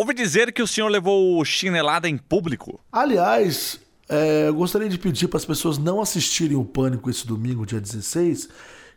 [0.00, 2.80] Ouvi dizer que o senhor levou chinelada em público.
[2.90, 3.78] Aliás,
[4.08, 7.78] é, eu gostaria de pedir para as pessoas não assistirem o Pânico esse domingo, dia
[7.78, 8.48] 16,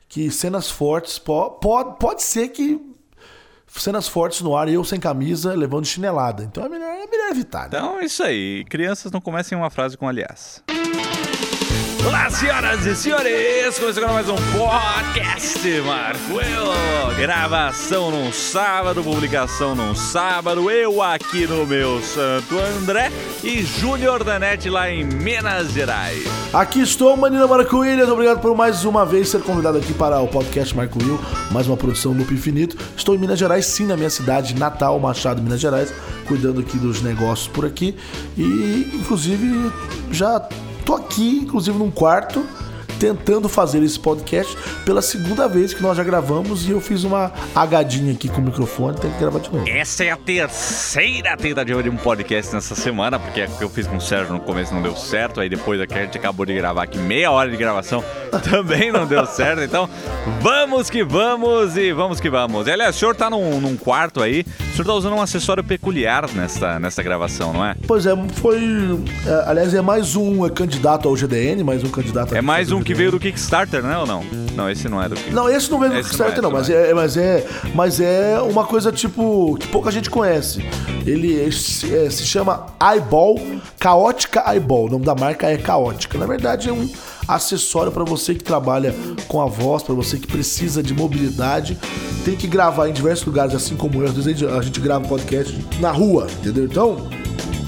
[0.08, 2.80] que cenas fortes, pode, pode, pode ser que
[3.68, 6.42] cenas fortes no ar e eu sem camisa levando chinelada.
[6.42, 7.64] Então é melhor, é melhor evitar.
[7.64, 7.80] Né?
[7.80, 8.64] Então é isso aí.
[8.70, 10.64] Crianças não comecem uma frase com aliás.
[12.06, 13.80] Olá, senhoras e senhores!
[13.80, 17.16] Começando mais um podcast, Marco Eu.
[17.16, 20.70] Gravação num sábado, publicação num sábado.
[20.70, 23.10] Eu aqui no meu Santo André
[23.42, 26.26] e Júnior Danete lá em Minas Gerais.
[26.52, 28.10] Aqui estou, Manila Marco Williams.
[28.10, 31.18] Obrigado por mais uma vez ser convidado aqui para o podcast Marco Will,
[31.52, 32.78] mais uma produção Loop Infinito.
[32.98, 35.94] Estou em Minas Gerais, sim, na minha cidade natal, Machado, Minas Gerais,
[36.28, 37.96] cuidando aqui dos negócios por aqui.
[38.38, 39.72] E, inclusive,
[40.12, 40.46] já
[40.86, 42.46] Tô aqui, inclusive, num quarto
[43.00, 44.56] tentando fazer esse podcast
[44.86, 48.42] pela segunda vez que nós já gravamos e eu fiz uma agadinha aqui com o
[48.42, 49.68] microfone, tem que gravar de novo.
[49.68, 53.88] Essa é a terceira tentativa de um podcast nessa semana, porque a que eu fiz
[53.88, 56.46] com o Sérgio no começo não deu certo, aí depois a que a gente acabou
[56.46, 58.02] de gravar aqui, meia hora de gravação,
[58.50, 59.90] também não deu certo, então
[60.42, 62.68] vamos que vamos e vamos que vamos.
[62.68, 65.64] E, aliás, o senhor tá num, num quarto aí, o senhor tá usando um acessório
[65.64, 67.76] peculiar nessa, nessa gravação, não é?
[67.88, 69.00] Pois é, foi.
[69.26, 72.94] É, aliás, é mais um candidato ao GDN, mais um candidato É mais um que
[72.94, 73.98] veio do Kickstarter, né?
[73.98, 74.24] Ou não?
[74.56, 75.36] Não, esse não é do Kickstarter.
[75.36, 78.40] Não, esse não veio do Kickstarter, não, é, não mas, é, mas, é, mas é
[78.42, 80.64] uma coisa tipo que pouca gente conhece.
[81.06, 83.40] Ele é, se chama Eyeball,
[83.80, 84.86] Caótica Eyeball.
[84.86, 86.18] O nome da marca é Caótica.
[86.18, 86.90] Na verdade, é um
[87.28, 88.94] acessório para você que trabalha
[89.28, 91.78] com a voz, para você que precisa de mobilidade,
[92.24, 94.08] tem que gravar em diversos lugares, assim como eu.
[94.08, 96.66] Às vezes a gente grava podcast na rua, entendeu?
[96.66, 97.10] Então,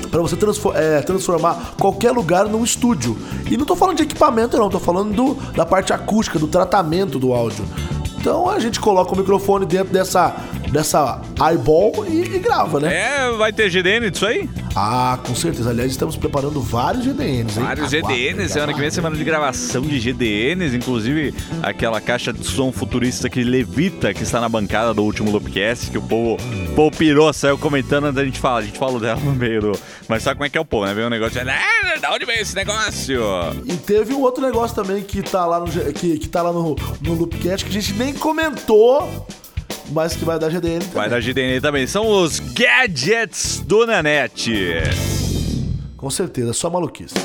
[0.10, 0.38] para você
[0.76, 3.18] é, transformar qualquer lugar num estúdio.
[3.50, 7.20] E não tô falando de equipamento, não, tô falando do, da parte acústica, do tratamento
[7.20, 7.66] do áudio.
[8.18, 10.36] Então a gente coloca o microfone dentro dessa
[10.72, 12.94] dessa eyeball e, e, grava, né?
[12.94, 14.50] É, vai ter GDN disso aí?
[14.76, 15.70] Ah, com certeza.
[15.70, 17.58] Aliás, estamos preparando vários GDNs.
[17.58, 17.64] Hein?
[17.64, 18.52] Vários GDNs.
[18.52, 20.76] Semana que vem é semana de gravação de GDNs.
[20.76, 21.34] Inclusive,
[21.64, 25.98] aquela caixa de som futurista que levita, que está na bancada do último Loopcast, que
[25.98, 26.36] o povo,
[26.70, 28.58] o povo pirou, saiu comentando antes da gente falar.
[28.60, 29.80] A gente falou dela no meio do...
[30.10, 30.94] Mas sabe como é que é o povo, né?
[30.94, 31.50] Vem um negócio de...
[31.50, 33.22] Ah, da onde veio esse negócio?
[33.66, 36.76] E teve um outro negócio também que tá lá no, que, que tá lá no,
[37.02, 39.26] no Loopcast que a gente nem comentou
[39.92, 40.94] mas que vai dar GDN também.
[40.94, 41.88] Vai dar GDN também.
[41.88, 44.74] São os gadgets do Nanete.
[45.98, 47.16] Com certeza, só maluquice.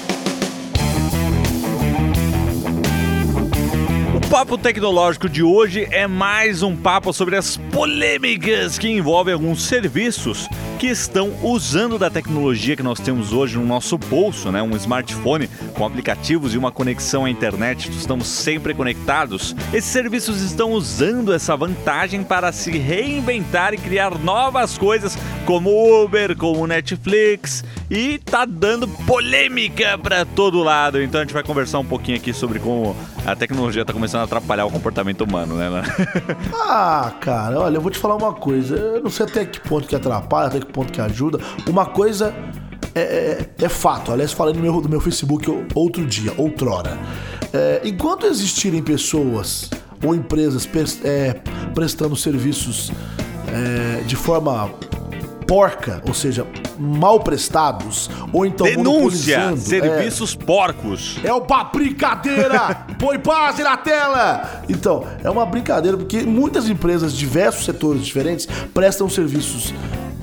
[4.30, 10.48] papo tecnológico de hoje é mais um papo sobre as polêmicas que envolvem alguns serviços
[10.80, 14.62] que estão usando da tecnologia que nós temos hoje no nosso bolso, né?
[14.62, 19.54] Um smartphone com aplicativos e uma conexão à internet, estamos sempre conectados.
[19.74, 26.34] Esses serviços estão usando essa vantagem para se reinventar e criar novas coisas, como Uber,
[26.34, 31.02] como Netflix, e tá dando polêmica para todo lado.
[31.02, 34.24] Então a gente vai conversar um pouquinho aqui sobre como a tecnologia tá começando a
[34.24, 35.68] atrapalhar o comportamento humano, né?
[36.58, 38.76] ah, cara, olha, eu vou te falar uma coisa.
[38.76, 41.38] Eu não sei até que ponto que atrapalha, até que ponto que ajuda.
[41.68, 42.34] Uma coisa
[42.94, 44.12] é, é, é fato.
[44.12, 46.98] Aliás, falei no meu, no meu Facebook outro dia, outrora.
[47.52, 49.70] É, enquanto existirem pessoas
[50.04, 50.68] ou empresas
[51.04, 51.34] é,
[51.74, 52.90] prestando serviços
[53.48, 54.70] é, de forma
[55.46, 56.46] porca, ou seja,
[56.78, 59.56] mal prestados, ou então Denúncia!
[59.56, 61.18] Serviços é, porcos.
[61.24, 62.86] É uma brincadeira!
[62.98, 64.62] Põe base na tela!
[64.68, 69.74] Então, é uma brincadeira porque muitas empresas, diversos setores diferentes, prestam serviços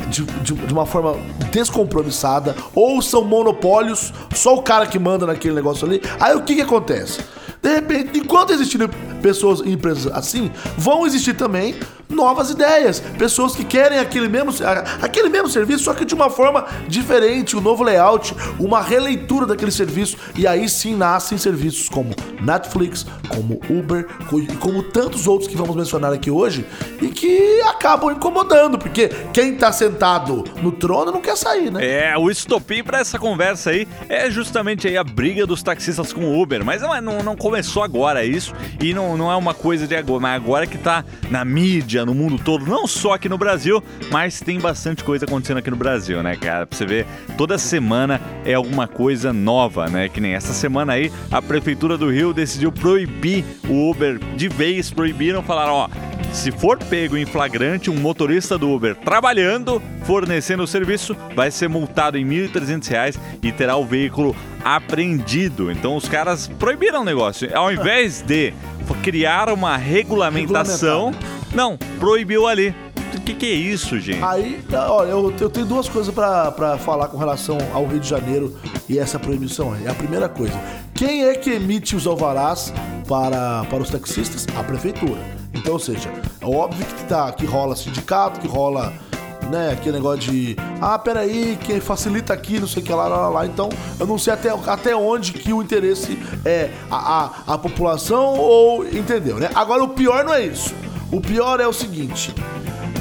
[0.09, 1.15] de, de, de, uma forma
[1.51, 6.01] descompromissada, ou são monopólios, só o cara que manda naquele negócio ali.
[6.19, 7.19] Aí o que que acontece?
[7.61, 8.89] De repente, enquanto existirem
[9.21, 11.75] pessoas e empresas assim, vão existir também
[12.09, 14.51] novas ideias, pessoas que querem aquele mesmo,
[15.01, 19.71] aquele mesmo serviço, só que de uma forma diferente, um novo layout, uma releitura daquele
[19.71, 24.07] serviço, e aí sim nascem serviços como Netflix, como Uber,
[24.59, 26.65] como tantos outros que vamos mencionar aqui hoje,
[27.01, 31.85] e que acabam incomodando, porque quem tá sentado no trono não quer sair, né?
[31.85, 36.21] É, o estopim para essa conversa aí é justamente aí a briga dos taxistas com
[36.21, 39.95] o Uber, mas não, não, começou agora isso, e não, não é uma coisa de
[39.95, 43.37] agora, mas agora que tá na mídia, mídia no mundo todo, não só aqui no
[43.37, 46.65] Brasil, mas tem bastante coisa acontecendo aqui no Brasil, né, cara?
[46.67, 47.05] Pra você ver,
[47.37, 50.09] toda semana é alguma coisa nova, né?
[50.09, 54.91] Que nem essa semana aí, a Prefeitura do Rio decidiu proibir o Uber de vez,
[54.91, 55.89] proibiram, falaram, ó,
[56.31, 61.67] se for pego em flagrante um motorista do Uber trabalhando, fornecendo o serviço, vai ser
[61.67, 65.71] multado em R$ 1.300 e terá o veículo apreendido.
[65.71, 67.49] Então os caras proibiram o negócio.
[67.55, 68.53] Ao invés de
[69.03, 71.13] criar uma regulamentação,
[71.53, 72.73] não, proibiu ali.
[73.25, 74.23] que, que é isso, gente?
[74.23, 78.57] Aí, olha, eu, eu tenho duas coisas pra falar com relação ao Rio de Janeiro
[78.87, 79.87] e essa proibição aí.
[79.87, 80.59] A primeira coisa,
[80.93, 82.73] quem é que emite os alvarás
[83.07, 84.45] para, para os taxistas?
[84.57, 85.19] A prefeitura.
[85.53, 86.09] Então, ou seja,
[86.39, 88.93] é óbvio que, tá, que rola sindicato, que rola
[89.49, 93.17] né, aquele negócio de ah, peraí, que facilita aqui, não sei o que lá, lá,
[93.17, 93.45] lá, lá.
[93.45, 98.35] Então, eu não sei até, até onde que o interesse é a, a, a população
[98.35, 99.49] ou entendeu, né?
[99.55, 100.73] Agora, o pior não é isso.
[101.11, 102.33] O pior é o seguinte: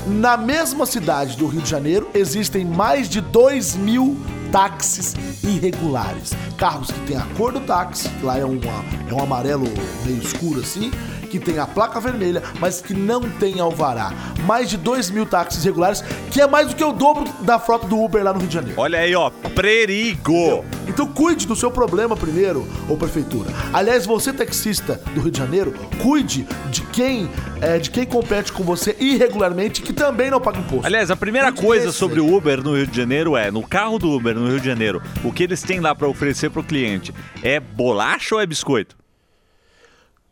[0.07, 4.17] na mesma cidade do Rio de Janeiro existem mais de 2 mil
[4.53, 6.33] táxis irregulares.
[6.57, 9.67] Carros que têm a cor do táxi, lá é, uma, é um amarelo
[10.05, 10.91] meio escuro assim,
[11.39, 14.13] que tem a placa vermelha, mas que não tem alvará.
[14.45, 17.87] Mais de 2 mil táxis regulares, que é mais do que o dobro da frota
[17.87, 18.81] do Uber lá no Rio de Janeiro.
[18.81, 20.65] Olha aí, ó, perigo!
[20.89, 23.51] Então cuide do seu problema primeiro, ô prefeitura.
[23.73, 27.29] Aliás, você taxista do Rio de Janeiro, cuide de quem
[27.61, 30.87] é, de quem compete com você irregularmente que também não paga imposto.
[30.87, 31.99] Aliás, a primeira cuide coisa desse.
[31.99, 34.67] sobre o Uber no Rio de Janeiro é, no carro do Uber no Rio de
[34.67, 37.13] Janeiro, o que eles têm lá para oferecer pro cliente
[37.43, 38.97] é bolacha ou é biscoito?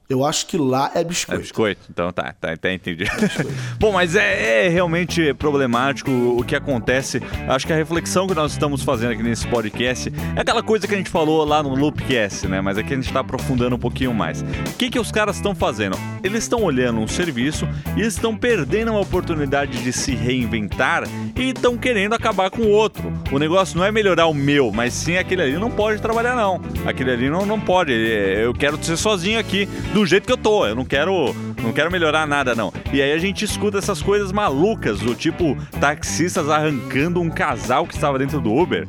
[0.07, 1.41] Eu acho que lá é biscoito.
[1.41, 3.05] É biscoito, então tá, tá, tá entendi.
[3.81, 7.23] Bom, mas é, é, realmente problemático o que acontece.
[7.49, 10.95] Acho que a reflexão que nós estamos fazendo aqui nesse podcast é aquela coisa que
[10.95, 12.61] a gente falou lá no Loopcast, né?
[12.61, 14.43] Mas aqui a gente está aprofundando um pouquinho mais.
[14.43, 15.97] O que, que os caras estão fazendo?
[16.23, 17.67] Eles estão olhando um serviço
[17.97, 21.05] e estão perdendo a oportunidade de se reinventar
[21.35, 23.11] e estão querendo acabar com o outro.
[23.33, 26.61] O negócio não é melhorar o meu, mas sim aquele ali não pode trabalhar, não.
[26.85, 27.93] Aquele ali não, não pode.
[27.93, 30.67] Eu quero ser sozinho aqui do jeito que eu tô.
[30.67, 31.33] Eu não quero,
[31.63, 32.73] não quero melhorar nada, não.
[32.93, 37.95] E aí a gente escuta essas coisas malucas, do tipo taxistas arrancando um casal que
[37.95, 38.89] estava dentro do Uber.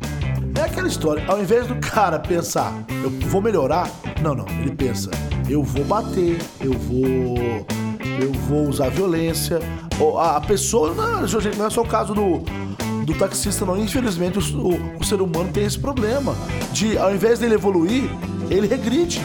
[0.58, 2.74] É aquela história, ao invés do cara pensar,
[3.04, 3.90] eu vou melhorar,
[4.22, 5.12] não, não, ele pensa,
[5.48, 7.66] eu vou bater, eu vou.
[8.18, 9.60] Eu vou usar violência.
[10.20, 10.94] A pessoa.
[10.94, 12.40] Não, gente, não é só o caso do,
[13.06, 13.78] do taxista, não.
[13.78, 16.34] Infelizmente, o, o, o ser humano tem esse problema.
[16.72, 18.06] De, ao invés dele evoluir,
[18.50, 19.20] ele regride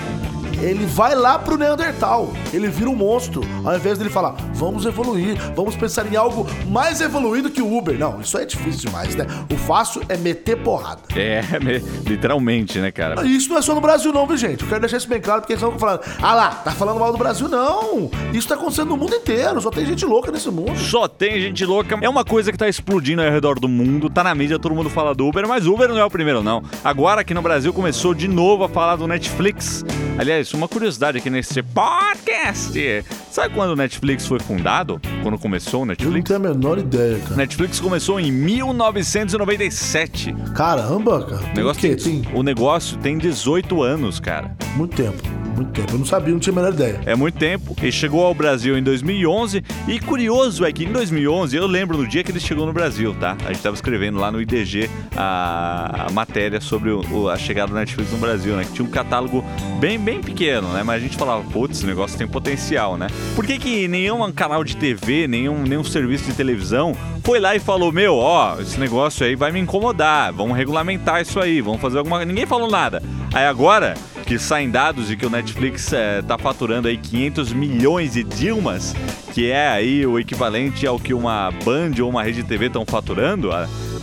[0.60, 2.32] ele vai lá pro Neandertal.
[2.52, 3.42] Ele vira um monstro.
[3.64, 7.98] Ao invés dele falar, vamos evoluir, vamos pensar em algo mais evoluído que o Uber.
[7.98, 9.26] Não, isso é difícil demais, né?
[9.50, 11.00] O fácil é meter porrada.
[11.16, 11.42] É,
[12.06, 13.24] literalmente, né, cara?
[13.26, 14.62] Isso não é só no Brasil, não, viu, gente?
[14.62, 17.12] Eu quero deixar isso bem claro, porque eles estão falando, ah lá, tá falando mal
[17.12, 18.10] do Brasil, não.
[18.32, 19.60] Isso tá acontecendo no mundo inteiro.
[19.60, 20.76] Só tem gente louca nesse mundo.
[20.76, 21.98] Só tem gente louca.
[22.00, 24.10] É uma coisa que tá explodindo ao redor do mundo.
[24.10, 26.62] Tá na mídia, todo mundo fala do Uber, mas Uber não é o primeiro, não.
[26.84, 29.84] Agora aqui no Brasil começou de novo a falar do Netflix.
[30.18, 33.04] Aliás, uma curiosidade aqui nesse podcast.
[33.30, 35.00] Sabe quando o Netflix foi fundado?
[35.22, 36.30] Quando começou o Netflix?
[36.30, 37.36] Eu não tenho a menor ideia, cara.
[37.36, 40.34] Netflix começou em 1997.
[40.54, 41.42] Caramba, cara.
[41.52, 42.22] O negócio, tem, tem...
[42.34, 44.54] o negócio tem 18 anos, cara.
[44.76, 45.92] Muito tempo muito tempo.
[45.92, 47.00] Eu não sabia, não tinha a menor ideia.
[47.06, 47.76] É muito tempo.
[47.80, 52.06] Ele chegou ao Brasil em 2011 e curioso é que em 2011, eu lembro do
[52.06, 53.36] dia que ele chegou no Brasil, tá?
[53.40, 57.74] A gente estava escrevendo lá no IDG a, a matéria sobre o, a chegada do
[57.74, 58.64] Netflix no Brasil, né?
[58.64, 59.44] Que tinha um catálogo
[59.78, 60.82] bem, bem pequeno, né?
[60.82, 63.08] Mas a gente falava, putz, esse negócio tem potencial, né?
[63.34, 67.60] Por que, que nenhum canal de TV, nenhum, nenhum serviço de televisão foi lá e
[67.60, 71.98] falou: Meu, ó, esse negócio aí vai me incomodar, vamos regulamentar isso aí, vamos fazer
[71.98, 72.24] alguma.
[72.24, 73.02] Ninguém falou nada.
[73.32, 73.94] Aí agora
[74.30, 78.94] que saem dados de que o Netflix está é, faturando aí 500 milhões de Dilmas,
[79.34, 83.50] que é aí o equivalente ao que uma Band ou uma Rede TV estão faturando,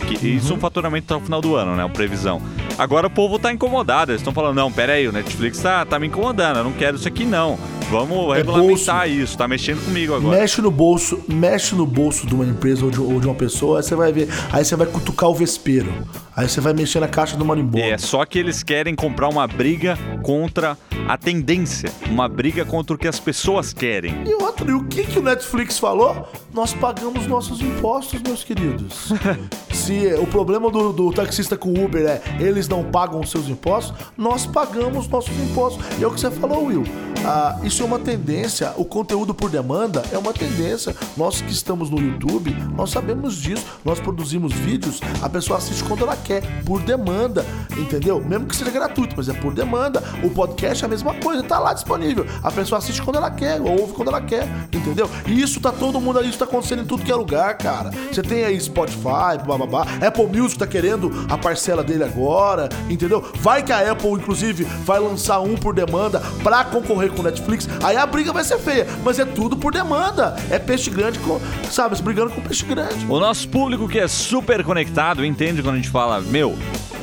[0.06, 0.36] que uhum.
[0.36, 1.82] isso é um faturamento até o final do ano, né?
[1.82, 2.42] Uma previsão.
[2.76, 5.98] Agora o povo tá incomodado, eles estão falando, não, pera aí, o Netflix tá, tá
[5.98, 7.58] me incomodando, eu não quero isso aqui não.
[7.90, 9.22] Vamos é regulamentar bolso.
[9.22, 10.38] isso, tá mexendo comigo agora.
[10.38, 13.78] Mexe no bolso, mexe no bolso de uma empresa ou de, ou de uma pessoa,
[13.78, 15.92] aí você vai ver, aí você vai cutucar o vespeiro.
[16.36, 17.82] Aí você vai mexer na caixa do marimbondo.
[17.82, 20.78] É, só que eles querem comprar uma briga contra
[21.08, 24.22] a tendência, uma briga contra o que as pessoas querem.
[24.24, 26.28] E outro, e o que, que o Netflix falou?
[26.54, 29.12] Nós pagamos nossos impostos, meus queridos.
[29.72, 33.48] Se o problema do, do taxista com o Uber é eles não pagam os seus
[33.48, 35.84] impostos, nós pagamos nossos impostos.
[35.98, 36.84] E é o que você falou, Will.
[37.24, 40.94] Ah, isso é uma tendência, o conteúdo por demanda é uma tendência.
[41.16, 43.64] Nós que estamos no YouTube, nós sabemos disso.
[43.84, 47.44] Nós produzimos vídeos, a pessoa assiste quando ela quer, por demanda,
[47.76, 48.22] entendeu?
[48.24, 50.02] Mesmo que seja gratuito, mas é por demanda.
[50.22, 52.26] O podcast é a mesma coisa, tá lá disponível.
[52.42, 55.10] A pessoa assiste quando ela quer, ou ouve quando ela quer, entendeu?
[55.26, 57.90] E isso tá todo mundo aí, isso tá acontecendo em tudo que é lugar, cara.
[58.10, 59.58] Você tem aí Spotify, blá.
[60.06, 63.24] Apple Music tá querendo a parcela dele agora, entendeu?
[63.40, 67.68] Vai que a Apple, inclusive, vai lançar um por demanda pra concorrer com o Netflix.
[67.82, 70.36] Aí a briga vai ser feia, mas é tudo por demanda.
[70.50, 73.06] É peixe grande com, sabe, brigando com peixe grande.
[73.08, 76.56] O nosso público que é super conectado entende quando a gente fala, meu,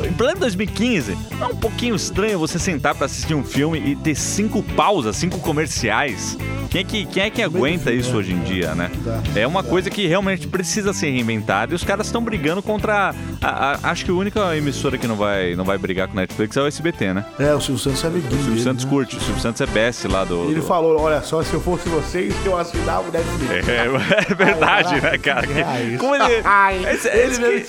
[0.03, 4.15] em plano 2015, é um pouquinho estranho você sentar para assistir um filme e ter
[4.15, 6.37] cinco pausas, cinco comerciais
[6.69, 8.91] Quem é que, quem é que aguenta isso hoje em dia, né?
[9.35, 13.13] É uma coisa que realmente precisa ser reinventada e os caras estão brigando contra.
[13.41, 16.21] a- a- acho que a única emissora que não vai, não vai brigar com a
[16.21, 17.25] Netflix é o SBT, né?
[17.39, 18.89] É, o Silvio Santos é amiguinho O Silvio Santos né?
[18.91, 20.45] curte, o Silvio Santos é best lá do.
[20.45, 23.67] Ele do- falou, olha só, se eu fosse vocês, eu assinava o Netflix.
[23.69, 23.85] É,
[24.31, 25.47] é verdade, né, cara?
[25.47, 25.97] Reais.
[25.97, 26.41] Como ele.
[26.43, 27.65] Ai, É isso- é mesmo que-.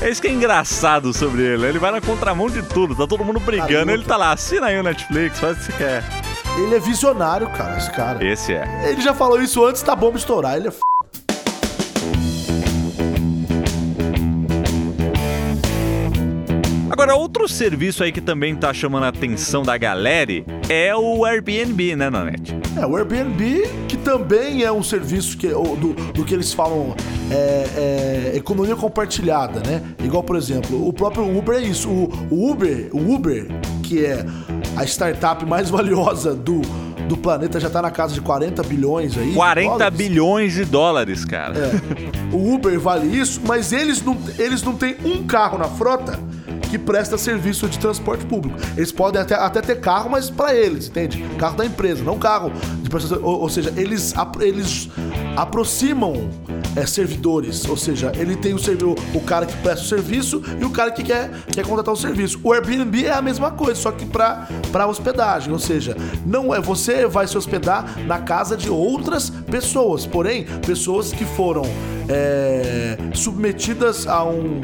[0.06, 1.66] É isso que é engraçado sobre ele.
[1.66, 2.96] Ele vai na contramão de tudo.
[2.96, 3.92] Tá todo mundo brigando.
[3.92, 6.02] Ele tá lá, assina aí o Netflix, faz o que você quer.
[6.56, 8.24] Ele é visionário, cara, esse cara.
[8.24, 8.88] Esse é.
[8.90, 10.56] Ele já falou isso antes da bomba estourar.
[10.56, 10.80] Ele é f...
[16.90, 20.32] Agora, outro serviço aí que também tá chamando a atenção da galera
[20.68, 22.54] é o Airbnb, né, Nanete?
[22.78, 23.62] É, o Airbnb,
[24.00, 26.94] também é um serviço que, do, do que eles falam
[27.30, 29.82] é, é, economia compartilhada, né?
[30.02, 31.88] Igual, por exemplo, o próprio Uber é isso.
[31.88, 33.46] O, o Uber, o Uber,
[33.82, 34.24] que é
[34.76, 36.60] a startup mais valiosa do,
[37.08, 39.30] do planeta, já tá na casa de 40 bilhões aí.
[39.30, 39.98] de 40 dólares.
[39.98, 41.54] bilhões de dólares, cara.
[41.58, 42.34] É.
[42.34, 46.18] O Uber vale isso, mas eles não, eles não têm um carro na frota
[46.70, 48.58] que presta serviço de transporte público.
[48.76, 51.22] Eles podem até, até ter carro, mas para eles, entende?
[51.38, 53.18] Carro da empresa, não carro de prestação.
[53.22, 54.88] Ou, ou seja, eles, eles
[55.36, 56.30] aproximam
[56.76, 57.68] é, servidores.
[57.68, 60.90] Ou seja, ele tem o, servi- o, cara que presta o serviço e o cara
[60.90, 62.38] que quer, quer contratar o serviço.
[62.42, 65.52] O Airbnb é a mesma coisa, só que para hospedagem.
[65.52, 71.12] Ou seja, não é você vai se hospedar na casa de outras pessoas, porém, pessoas
[71.12, 71.62] que foram
[72.08, 74.60] é, submetidas a um.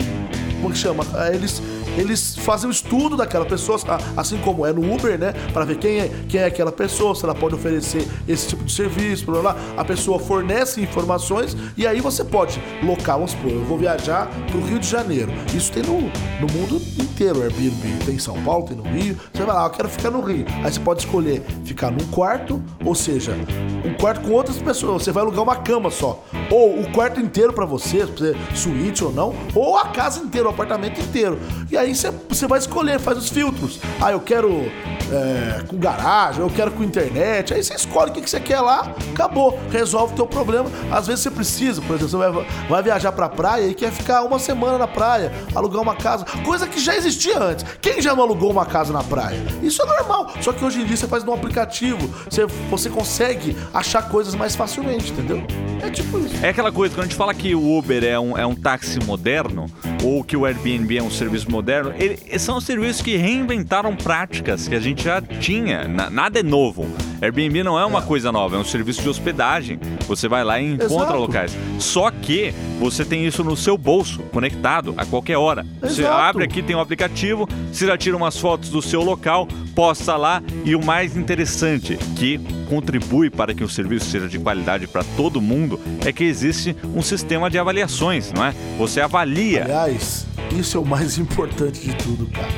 [0.60, 1.04] Como que chama?
[1.32, 1.60] Eles
[1.96, 3.78] eles fazem o estudo daquela pessoa,
[4.16, 5.32] assim como é no Uber, né?
[5.52, 8.72] Pra ver quem é, quem é aquela pessoa, se ela pode oferecer esse tipo de
[8.72, 9.62] serviço, blá, blá, blá.
[9.76, 14.60] A pessoa fornece informações e aí você pode locar, vamos supor, eu vou viajar pro
[14.60, 15.32] Rio de Janeiro.
[15.54, 18.04] Isso tem no, no mundo inteiro, Airbnb.
[18.04, 19.16] Tem em São Paulo, tem no Rio.
[19.32, 20.44] Você vai lá, eu quero ficar no Rio.
[20.62, 23.36] Aí você pode escolher ficar num quarto, ou seja,
[23.84, 25.02] um quarto com outras pessoas.
[25.02, 26.24] Você vai alugar uma cama só.
[26.50, 28.06] Ou o quarto inteiro pra você
[28.54, 31.38] suíte ou não, ou a casa inteira, o apartamento inteiro.
[31.70, 33.78] E aí você, você vai escolher, faz os filtros.
[34.00, 34.70] Ah, eu quero
[35.12, 37.54] é, com garagem, eu quero com internet.
[37.54, 39.58] Aí você escolhe o que, que você quer lá, acabou.
[39.70, 40.70] Resolve o teu problema.
[40.90, 44.22] Às vezes você precisa, por exemplo, você vai, vai viajar pra praia e quer ficar
[44.22, 47.64] uma semana na praia, alugar uma casa, coisa que já existia antes.
[47.80, 49.40] Quem já não alugou uma casa na praia?
[49.62, 50.32] Isso é normal.
[50.40, 54.54] Só que hoje em dia você faz num aplicativo, você, você consegue achar coisas mais
[54.56, 55.42] facilmente, entendeu?
[55.82, 56.34] É tipo isso.
[56.44, 58.98] É aquela coisa, quando a gente fala que o Uber é um, é um táxi
[59.04, 59.66] moderno,
[60.04, 64.74] ou que o Airbnb é um serviço moderno, ele, são serviços que reinventaram práticas que
[64.74, 65.86] a gente já tinha.
[65.88, 66.86] Na- nada é novo.
[67.20, 69.78] Airbnb não é uma coisa nova, é um serviço de hospedagem.
[70.06, 71.16] Você vai lá e encontra Exato.
[71.18, 71.56] locais.
[71.78, 75.66] Só que você tem isso no seu bolso, conectado a qualquer hora.
[75.80, 76.14] Você Exato.
[76.22, 80.42] abre aqui, tem um aplicativo, você já tira umas fotos do seu local, posta lá
[80.64, 85.40] e o mais interessante, que contribui para que o serviço seja de qualidade para todo
[85.40, 88.54] mundo, é que existe um sistema de avaliações, não é?
[88.78, 89.64] Você avalia.
[89.64, 90.26] Aliás,
[90.58, 92.48] isso é o mais importante de tudo, cara.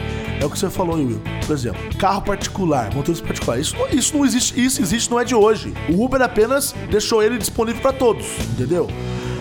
[0.40, 1.20] É o que você falou, Will.
[1.44, 3.58] Por exemplo, carro particular, motorista particular.
[3.58, 5.74] Isso, isso não existe, isso existe não é de hoje.
[5.88, 8.88] O Uber apenas deixou ele disponível pra todos, entendeu?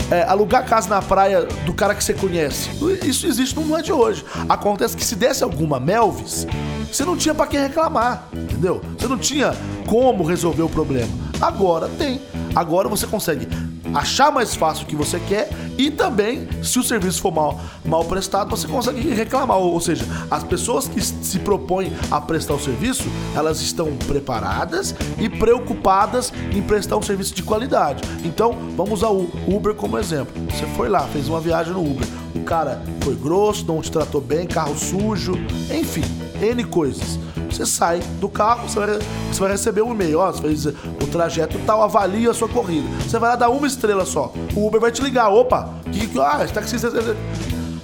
[0.09, 2.69] É, alugar casa na praia do cara que você conhece.
[3.03, 4.23] Isso existe, não é de hoje.
[4.47, 6.47] Acontece que se desse alguma Melvis,
[6.91, 8.81] você não tinha pra quem reclamar, entendeu?
[8.97, 9.53] Você não tinha
[9.85, 11.11] como resolver o problema.
[11.41, 12.21] Agora tem.
[12.55, 13.47] Agora você consegue
[13.93, 18.03] achar mais fácil o que você quer e também, se o serviço for mal, mal
[18.05, 19.57] prestado, você consegue reclamar.
[19.57, 23.03] Ou, seja, as pessoas que se propõem a prestar o serviço,
[23.35, 28.01] elas estão preparadas e preocupadas em prestar um serviço de qualidade.
[28.23, 30.33] Então, vamos usar o Uber como exemplo.
[30.51, 32.07] Você foi lá, fez uma viagem no Uber.
[32.35, 35.33] O cara foi grosso, não te tratou bem, carro sujo,
[35.71, 36.03] enfim,
[36.41, 37.19] N coisas.
[37.49, 38.99] Você sai do carro, você vai,
[39.31, 40.19] você vai receber um e-mail.
[40.19, 42.87] Ó, você fez o trajeto tal, avalia a sua corrida.
[43.01, 44.33] Você vai lá dar uma estrela só.
[44.55, 45.29] O Uber vai te ligar.
[45.29, 46.91] Opa, que, que, ah, esse taxista.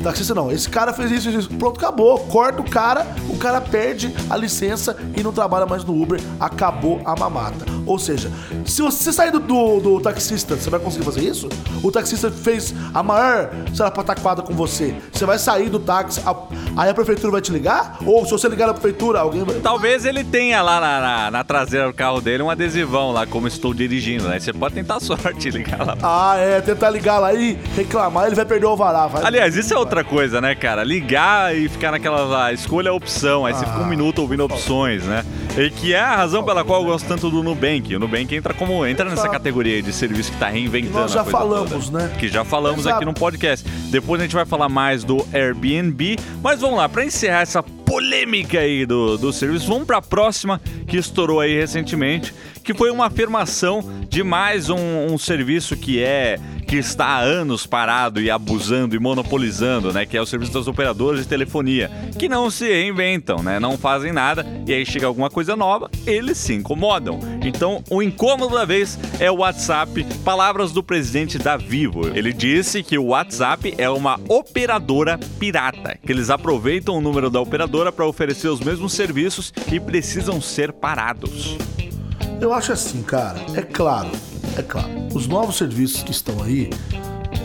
[0.03, 1.49] Taxista não, esse cara fez isso, isso.
[1.49, 2.19] Pronto, acabou.
[2.19, 6.19] Corta o cara, o cara perde a licença e não trabalha mais no Uber.
[6.41, 7.72] Acabou a mamata.
[7.85, 8.31] Ou seja,
[8.65, 11.49] se você sair do, do, do taxista, você vai conseguir fazer isso?
[11.81, 14.95] O taxista fez a maior, sei lá, pataquada com você.
[15.11, 16.35] Você vai sair do táxi, a-
[16.77, 17.97] aí a prefeitura vai te ligar?
[18.05, 19.55] Ou se você ligar na prefeitura, alguém vai.
[19.55, 23.47] Talvez ele tenha lá na, na- na traseira do carro dele um adesivão lá, como
[23.47, 24.39] estou dirigindo, né?
[24.39, 25.97] Você pode tentar a sorte ligar lá.
[26.01, 29.07] Ah, é, tentar ligar lá e reclamar, ele vai perder o alvará.
[29.07, 29.23] Vai.
[29.25, 30.83] Aliás, isso é outra coisa, né, cara?
[30.83, 34.43] Ligar e ficar naquela lá, escolha a opção, aí você fica um Ah, minuto ouvindo
[34.43, 35.23] opções, né?
[35.57, 37.72] E que é a razão pela qual eu gosto tanto do Nubank.
[37.95, 40.99] O Nubank entra como entra nessa categoria de serviço que tá reinventando.
[40.99, 42.07] Nós já falamos, toda.
[42.07, 42.15] né?
[42.19, 42.97] Que já falamos Exato.
[42.97, 43.67] aqui no podcast.
[43.89, 48.59] Depois a gente vai falar mais do Airbnb, mas vamos lá, para encerrar essa polêmica
[48.59, 49.67] aí do, do serviço.
[49.67, 55.13] Vamos para a próxima que estourou aí recentemente, que foi uma afirmação de mais um,
[55.13, 56.39] um serviço que é
[56.73, 60.07] que está há anos parado e abusando e monopolizando, né?
[60.07, 63.59] Que é o serviço das operadoras de telefonia, que não se reinventam, né?
[63.59, 67.19] Não fazem nada e aí chega alguma coisa nova, eles se incomodam.
[67.43, 70.03] Então, o incômodo da vez é o WhatsApp.
[70.25, 72.07] Palavras do presidente da Vivo.
[72.07, 77.39] Ele disse que o WhatsApp é uma operadora pirata, que eles aproveitam o número da
[77.39, 81.55] operadora para oferecer os mesmos serviços e precisam ser parados.
[82.41, 84.09] Eu acho assim, cara, é claro
[84.57, 86.69] é claro, os novos serviços que estão aí,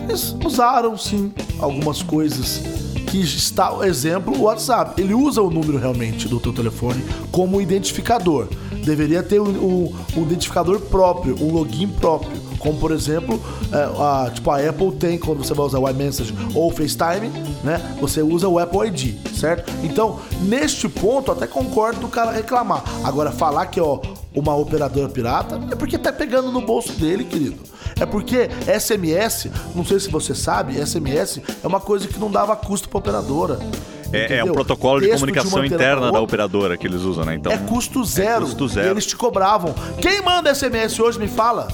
[0.09, 2.63] eles usaram sim algumas coisas
[3.11, 5.01] que está, exemplo, o WhatsApp.
[5.01, 8.49] Ele usa o número realmente do teu telefone como identificador.
[8.85, 12.49] Deveria ter um, um, um identificador próprio, um login próprio.
[12.59, 13.41] Como por exemplo,
[13.73, 17.29] é, a, tipo a Apple tem quando você vai usar o iMessage ou o FaceTime,
[17.63, 17.97] né?
[18.01, 19.73] Você usa o Apple ID, certo?
[19.85, 22.83] Então, neste ponto, até concordo do cara reclamar.
[23.05, 24.01] Agora, falar que ó,
[24.35, 27.63] uma operadora pirata, é porque tá pegando no bolso dele, querido.
[27.99, 32.55] É porque SMS, não sei se você sabe, SMS é uma coisa que não dava
[32.55, 33.59] custo para operadora.
[34.13, 37.35] É, é, um protocolo de comunicação de interna da operadora que eles usam, né?
[37.35, 38.45] Então, é custo zero.
[38.45, 38.89] É custo zero.
[38.91, 39.75] eles te cobravam.
[40.01, 41.69] Quem manda SMS hoje me fala?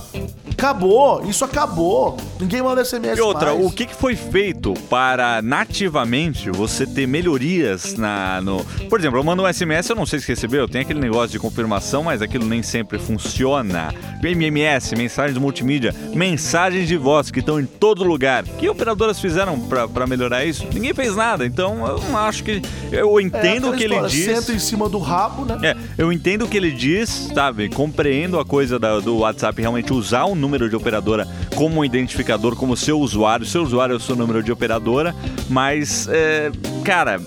[0.65, 2.17] Acabou, isso acabou.
[2.41, 3.67] Ninguém manda SMS E outra, mais.
[3.67, 9.43] o que, foi feito para nativamente você ter melhorias na no, por exemplo, eu mando
[9.43, 12.63] um SMS, eu não sei se recebeu, tem aquele negócio de confirmação, mas aquilo nem
[12.63, 13.93] sempre funciona.
[14.23, 18.45] MMS, mensagens multimídia, mensagens de voz que estão em todo lugar.
[18.45, 20.67] O que operadoras fizeram para melhorar isso?
[20.73, 21.45] Ninguém fez nada.
[21.45, 24.25] Então, eu não acho que eu entendo é, o que ele diz.
[24.25, 25.59] Senta em cima do rabo, né?
[25.63, 27.69] É, eu entendo o que ele diz, sabe?
[27.69, 32.57] Compreendo a coisa da, do WhatsApp realmente usar um número de operadora como um identificador,
[32.57, 33.45] como seu usuário.
[33.47, 35.15] Seu usuário é o seu número de operadora,
[35.49, 36.51] mas, é,
[36.85, 37.21] cara,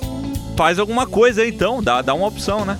[0.55, 2.79] faz alguma coisa então, dá, dá uma opção, né?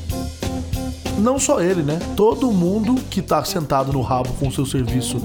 [1.18, 2.00] Não só ele, né?
[2.16, 5.20] Todo mundo que tá sentado no rabo com o seu serviço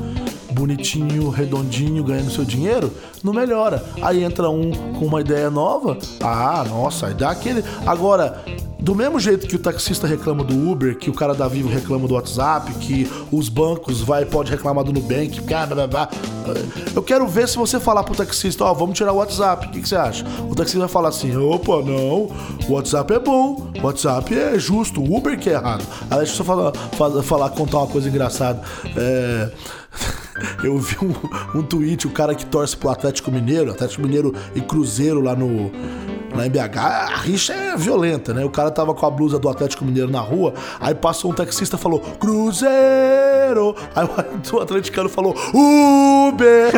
[0.53, 3.85] bonitinho, redondinho, ganhando seu dinheiro, não melhora.
[4.01, 7.65] Aí entra um com uma ideia nova, ah, nossa, aí dá aquele.
[7.87, 8.43] Agora,
[8.83, 12.09] do mesmo jeito que o taxista reclama do Uber, que o cara da Vivo reclama
[12.09, 16.11] do WhatsApp, que os bancos vai pode reclamar do Nubank, blá, blá, blá,
[16.93, 19.71] eu quero ver se você falar pro taxista, ó, oh, vamos tirar o WhatsApp, o
[19.71, 20.25] que, que, você acha?
[20.51, 22.29] O taxista vai falar assim, opa, não,
[22.69, 25.87] o WhatsApp é bom, o WhatsApp é justo, o Uber que é errado.
[26.11, 26.73] Aí deixa eu só falar,
[27.23, 28.61] falar, contar uma coisa engraçada.
[28.97, 29.51] É...
[30.65, 34.61] Eu vi um, um tweet, o cara que torce pro Atlético Mineiro, Atlético Mineiro e
[34.61, 35.71] Cruzeiro lá no
[36.35, 38.45] na MBH, a rixa é violenta, né?
[38.45, 41.77] O cara tava com a blusa do Atlético Mineiro na rua, aí passou um taxista
[41.77, 43.75] e falou, Cruzeiro!
[43.95, 44.09] Aí
[44.53, 46.73] o atleticano falou, Uber!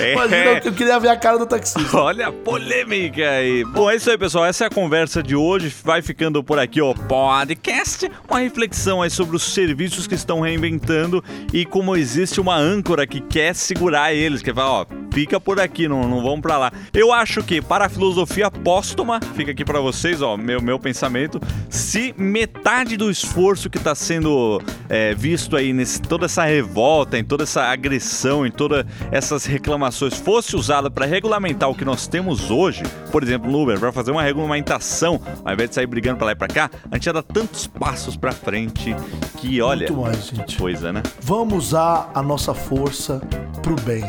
[0.05, 0.13] É.
[0.13, 1.97] Imagina, eu queria ver a cara do taxista.
[1.97, 3.65] Olha a polêmica aí.
[3.65, 4.45] Bom, é isso aí, pessoal.
[4.45, 5.75] Essa é a conversa de hoje.
[5.83, 8.11] Vai ficando por aqui o podcast.
[8.29, 13.21] Uma reflexão aí sobre os serviços que estão reinventando e como existe uma âncora que
[13.21, 16.73] quer segurar eles, que vai, ó, fica por aqui, não, não vamos para lá.
[16.93, 21.41] Eu acho que para a filosofia póstuma, fica aqui para vocês, ó, meu, meu pensamento,
[21.71, 27.25] se metade do esforço que está sendo é, visto aí nesse toda essa revolta, em
[27.25, 32.51] toda essa agressão, em todas essas reclamações fosse usada para regulamentar o que nós temos
[32.51, 36.27] hoje, por exemplo, no Uber, para fazer uma regulamentação, ao invés de sair brigando para
[36.27, 38.95] lá e para cá, a gente ia dar tantos passos para frente
[39.39, 40.57] que, olha, Muito mais, gente.
[40.59, 41.03] coisa, né?
[41.21, 43.21] Vamos usar a nossa força
[43.63, 44.03] pro bem.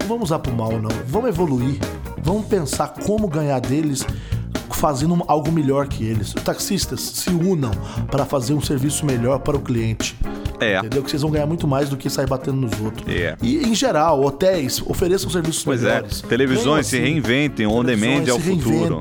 [0.00, 0.90] Não vamos usar pro mal, não.
[1.06, 1.78] Vamos evoluir.
[2.22, 4.04] Vamos pensar como ganhar deles
[4.70, 6.32] fazendo algo melhor que eles.
[6.34, 7.70] Taxistas, se unam
[8.10, 10.16] para fazer um serviço melhor para o cliente.
[10.60, 10.78] É.
[10.78, 11.02] Entendeu?
[11.02, 13.06] Que vocês vão ganhar muito mais do que sair batendo nos outros.
[13.08, 13.36] É.
[13.42, 16.20] E, em geral, hotéis ofereçam serviços pois melhores.
[16.20, 16.26] Pois é.
[16.28, 19.00] Televisões se assim, reinventem, on demand é o futuro.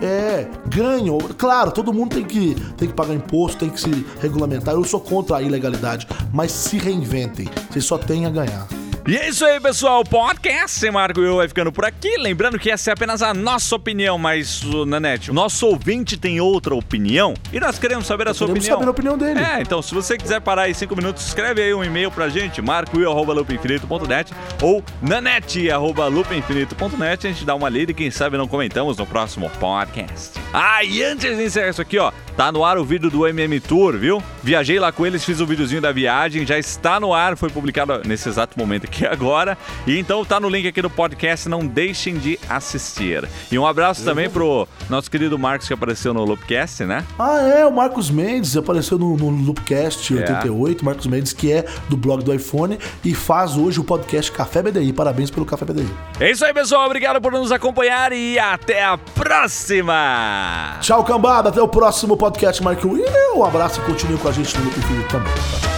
[0.00, 1.18] É, ganham.
[1.38, 4.74] Claro, todo mundo tem que, tem que pagar imposto, tem que se regulamentar.
[4.74, 7.48] Eu sou contra a ilegalidade, mas se reinventem.
[7.70, 8.66] Vocês só têm a ganhar.
[9.08, 10.00] E é isso aí, pessoal.
[10.00, 12.16] O podcast Marco eu vai ficando por aqui.
[12.18, 16.74] Lembrando que essa é apenas a nossa opinião, mas, Nanete, o nosso ouvinte tem outra
[16.74, 18.80] opinião e nós queremos saber a sua queremos opinião.
[18.80, 19.38] saber a opinião dele.
[19.38, 22.60] É, então se você quiser parar aí cinco minutos, escreve aí um e-mail pra gente,
[22.60, 27.28] marcoil.loopinfinito.net ou nanete.loopinfinito.net.
[27.28, 30.32] A gente dá uma lida e quem sabe não comentamos no próximo podcast.
[30.52, 33.60] Ah, e antes de encerrar isso aqui, ó, tá no ar o vídeo do MM
[33.60, 34.20] Tour, viu?
[34.42, 37.50] Viajei lá com eles, fiz o um videozinho da viagem, já está no ar, foi
[37.50, 39.58] publicado nesse exato momento aqui agora.
[39.86, 43.28] E então tá no link aqui do podcast, não deixem de assistir.
[43.50, 47.04] E um abraço Eu também pro nosso querido Marcos que apareceu no Loopcast, né?
[47.18, 50.84] Ah, é, o Marcos Mendes apareceu no, no Loopcast 88, é.
[50.84, 54.92] Marcos Mendes, que é do blog do iPhone e faz hoje o podcast Café BDI.
[54.92, 55.88] Parabéns pelo Café BDI.
[56.20, 56.86] É isso aí, pessoal.
[56.86, 60.76] Obrigado por nos acompanhar e até a próxima.
[60.80, 61.48] Tchau, cambada.
[61.48, 62.88] Até o próximo podcast, Marco.
[63.34, 65.75] Um abraço e continue com a gente no Loop Infinito também.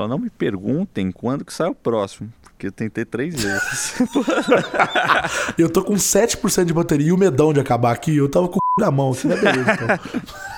[0.00, 2.32] Só não me perguntem quando que sai o próximo.
[2.42, 3.96] Porque eu tentei três vezes.
[5.58, 8.16] eu tô com 7% de bateria e o medão de acabar aqui.
[8.16, 9.36] Eu tava com o na mão, assim, né?
[9.36, 9.88] Beleza, então.